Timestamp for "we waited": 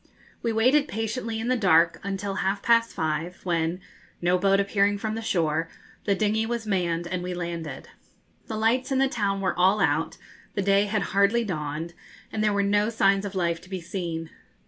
0.41-0.87